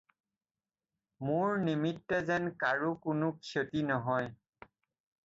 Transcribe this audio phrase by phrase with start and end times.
[1.27, 4.31] মোৰ নিমিত্তে যেন কাৰো কোনো ক্ষতি নহয়।